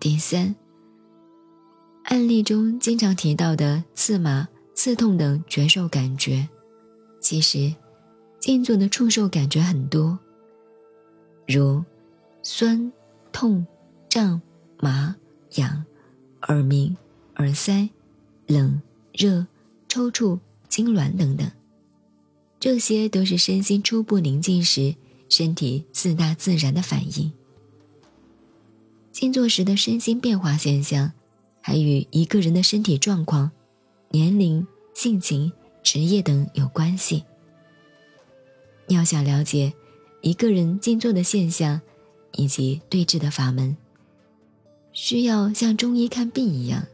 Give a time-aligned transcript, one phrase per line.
[0.00, 0.56] 第三，
[2.04, 6.48] 案例中经常提到的刺麻、刺痛等觉受感觉，
[7.20, 7.74] 其实
[8.38, 10.18] 静坐的触受感觉很多，
[11.46, 11.84] 如
[12.42, 12.90] 酸、
[13.30, 13.66] 痛、
[14.08, 14.40] 胀、
[14.78, 15.14] 麻、
[15.56, 15.84] 痒、
[16.48, 16.96] 耳鸣、
[17.36, 17.86] 耳塞、
[18.46, 18.80] 冷、
[19.12, 19.46] 热、
[19.86, 20.38] 抽搐、
[20.70, 21.46] 痉挛等等。
[22.58, 24.94] 这些都是身心初步宁静时
[25.28, 27.30] 身体四大自然的反应。
[29.20, 31.12] 静坐时的身心变化现象，
[31.60, 33.50] 还与一个人的身体状况、
[34.12, 35.52] 年龄、性情、
[35.82, 37.24] 职业等有关系。
[38.88, 39.74] 要想了解
[40.22, 41.82] 一个人静坐的现象
[42.32, 43.76] 以及对治的法门，
[44.94, 46.86] 需要像中医看病一样，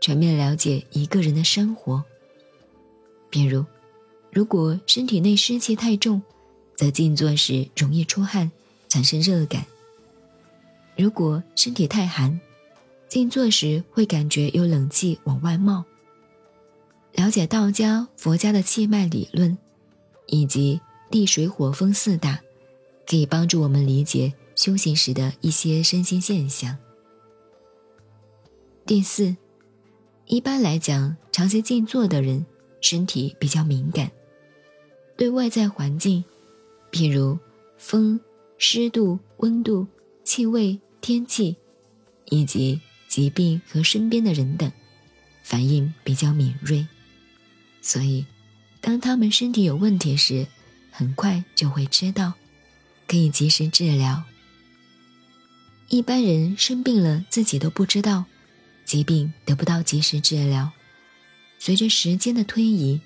[0.00, 2.02] 全面了解一个人的生活。
[3.30, 3.64] 比如。
[4.32, 6.22] 如果身体内湿气太重，
[6.74, 8.50] 则静坐时容易出汗，
[8.88, 9.62] 产生热感；
[10.96, 12.40] 如果身体太寒，
[13.08, 15.84] 静坐时会感觉有冷气往外冒。
[17.12, 19.56] 了解道家、佛家的气脉理论，
[20.26, 22.40] 以及地、水、火、风四大，
[23.06, 26.76] 可以帮助我们理解修行时的一些身心现象。
[28.86, 29.36] 第四，
[30.26, 32.44] 一般来讲，长期静坐的人
[32.80, 34.10] 身体比较敏感。
[35.16, 36.24] 对外在环境，
[36.90, 37.38] 比如
[37.76, 38.18] 风、
[38.56, 39.86] 湿度、温度、
[40.24, 41.56] 气味、天气，
[42.30, 44.70] 以及疾病和身边的人等，
[45.42, 46.86] 反应比较敏锐，
[47.80, 48.24] 所以，
[48.80, 50.46] 当他们身体有问题时，
[50.90, 52.34] 很快就会知道，
[53.06, 54.24] 可以及时治疗。
[55.88, 58.24] 一般人生病了自己都不知道，
[58.84, 60.70] 疾病得不到及时治疗，
[61.58, 63.00] 随着时间的推移。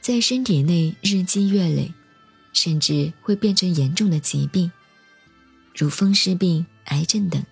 [0.00, 1.92] 在身体内日积月累，
[2.52, 4.72] 甚至会变成严重的疾病，
[5.74, 7.44] 如风湿病、癌症等。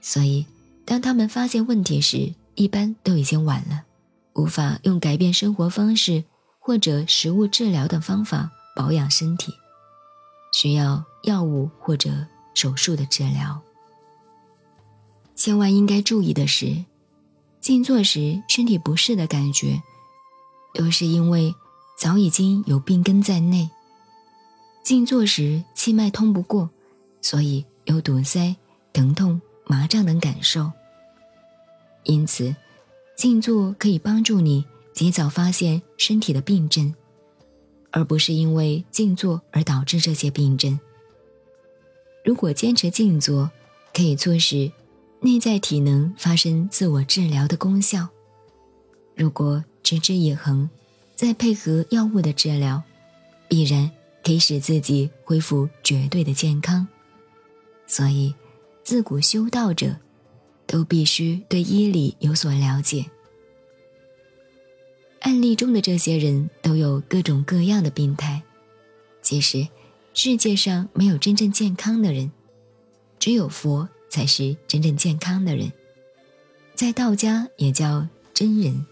[0.00, 0.46] 所以，
[0.84, 3.84] 当他们发现问题时，一般都已经晚了，
[4.34, 6.24] 无法用改变生活方式
[6.58, 9.52] 或者食物治疗等方法保养身体，
[10.52, 13.60] 需要药物或者手术的治疗。
[15.34, 16.84] 千万应该注意的是，
[17.60, 19.82] 静坐时身体不适的感觉。
[20.76, 21.54] 都是因为
[21.96, 23.70] 早已经有病根在内。
[24.82, 26.68] 静坐时气脉通不过，
[27.24, 28.54] 所以有堵塞、
[28.92, 30.70] 疼痛、麻胀等感受。
[32.02, 32.54] 因此，
[33.16, 34.62] 静坐可以帮助你
[34.92, 36.94] 及早发现身体的病症，
[37.90, 40.78] 而不是因为静坐而导致这些病症。
[42.22, 43.50] 如果坚持静坐，
[43.94, 44.70] 可以促使
[45.20, 48.06] 内在体能发生自我治疗的功效。
[49.16, 50.68] 如果持之以恒，
[51.14, 52.82] 再配合药物的治疗，
[53.48, 53.90] 必然
[54.22, 56.86] 可以使自己恢复绝对的健康。
[57.86, 58.34] 所以，
[58.82, 59.94] 自古修道者
[60.66, 63.04] 都必须对医理有所了解。
[65.20, 68.42] 案例中的这些人都有各种各样的病态。
[69.22, 69.66] 其实，
[70.12, 72.30] 世界上没有真正健康的人，
[73.18, 75.72] 只有佛才是真正健康的人，
[76.74, 78.84] 在道家也叫真人。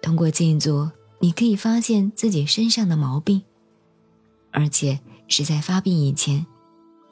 [0.00, 3.42] 通过静坐，你可以发现自己身上的毛病，
[4.52, 6.46] 而且是在发病以前，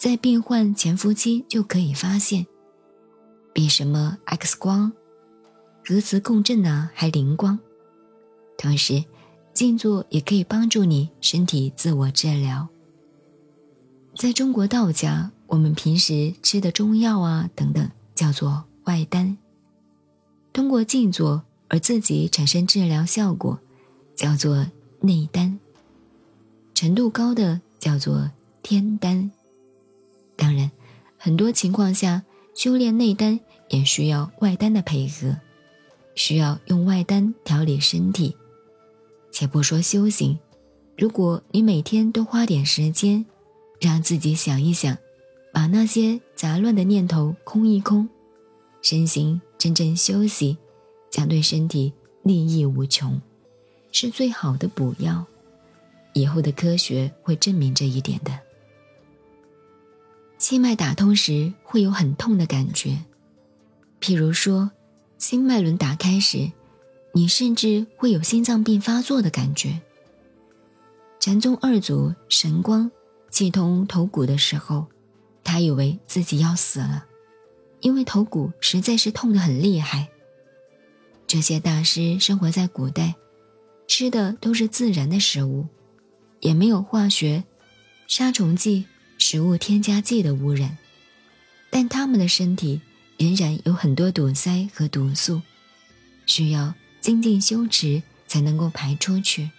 [0.02, 2.44] 在病患潜伏期就可以发现，
[3.52, 4.92] 比什么 X 光、
[5.84, 7.56] 核磁共振啊还灵光。
[8.58, 9.04] 同时，
[9.54, 12.66] 静坐也可以帮助你身体自我治疗。
[14.16, 19.38] 在中国道家，我们平时吃的中药啊等等，叫做外丹。
[20.52, 21.44] 通过静坐。
[21.68, 23.58] 而自己产生治疗效果，
[24.16, 24.66] 叫做
[25.00, 25.58] 内丹；
[26.74, 28.30] 程度高的叫做
[28.62, 29.30] 天丹。
[31.24, 33.38] 很多情况下修炼内丹
[33.68, 35.36] 也需要外丹的配合，
[36.16, 38.36] 需要用外丹调理身体。
[39.30, 40.36] 且不说修行，
[40.98, 43.24] 如果你每天都花点时间，
[43.80, 44.98] 让自己想一想，
[45.52, 48.08] 把那些杂乱的念头空一空，
[48.82, 50.58] 身心真正休息。
[51.08, 51.92] 将对身体
[52.24, 53.20] 利益无穷，
[53.92, 55.24] 是最好的补药。
[56.14, 58.36] 以后的科学会证明这一点的。
[60.42, 62.98] 气脉打通时会有很痛的感觉，
[64.00, 64.72] 譬如说，
[65.16, 66.50] 心脉轮打开时，
[67.14, 69.80] 你甚至会有心脏病发作的感觉。
[71.20, 72.90] 禅宗二祖神光
[73.30, 74.86] 气通头骨的时候，
[75.44, 77.04] 他以为自己要死了，
[77.78, 80.08] 因为头骨实在是痛得很厉害。
[81.28, 83.14] 这些大师生活在古代，
[83.86, 85.68] 吃的都是自然的食物，
[86.40, 87.44] 也没有化学、
[88.08, 88.86] 杀虫剂、
[89.22, 90.76] 食物添加剂的污染，
[91.70, 92.80] 但他们的身体
[93.16, 95.40] 仍然有很多堵塞和毒素，
[96.26, 99.50] 需要精进修持才能够排出去。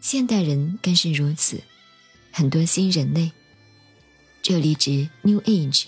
[0.00, 1.60] 现代人更是如此，
[2.32, 3.30] 很多新人类，
[4.40, 5.84] 这里指 New Age，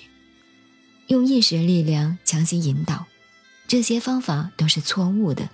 [1.06, 3.06] 用意识力量强行引导，
[3.66, 5.48] 这些方法都是错误的。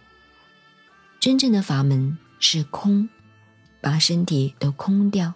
[1.20, 3.08] 真正的法门是空，
[3.80, 5.34] 把身体都空掉，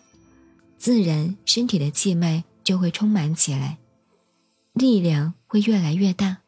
[0.81, 3.77] 自然身体的气脉就会充满起来，
[4.73, 6.38] 力量会越来越大，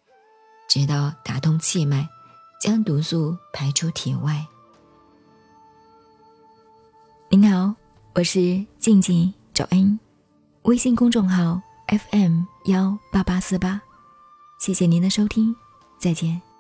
[0.71, 2.09] 直到打通气脉，
[2.59, 4.47] 将毒素排出体外。
[7.29, 7.75] 您好，
[8.15, 10.01] 我是静静找恩，
[10.63, 13.83] 微信公众号 FM 幺八八四八，
[14.59, 15.55] 谢谢您的收听，
[15.99, 16.52] 再见。